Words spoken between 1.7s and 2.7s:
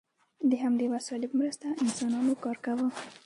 انسانانو کار